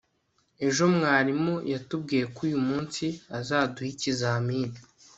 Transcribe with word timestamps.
ejo 0.67 0.83
mwarimu 0.95 1.53
yatubwiye 1.71 2.23
ko 2.35 2.39
uyu 2.47 2.59
munsi 2.67 3.05
azaduha 3.39 3.89
ikizamini 3.93 4.77